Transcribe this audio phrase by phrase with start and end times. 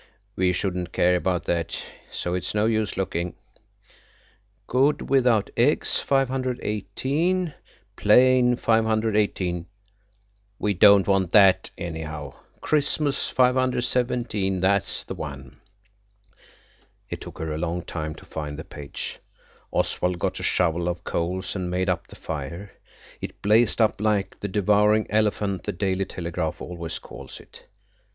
[0.35, 1.77] "We shouldn't care about that,
[2.11, 3.35] so it's no use looking.
[4.65, 7.53] "'Good without eggs, 518.
[7.95, 9.67] "'Plain, 518.'"
[10.57, 12.33] "We don't want that anyhow.
[12.61, 15.61] 'Christmas, 517'–that's the one."
[17.11, 19.19] It took her a long time to find the page.
[19.69, 22.71] Oswald got a shovel of coals and made up the fire.
[23.21, 27.67] It blazed up like the devouring elephant the Daily Telegraph always calls it.